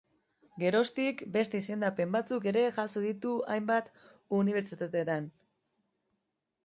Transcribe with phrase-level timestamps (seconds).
[0.61, 3.93] Geroztik, beste izendapen batzuk ere jaso ditu hainbat
[4.39, 5.33] unibertsitatetan.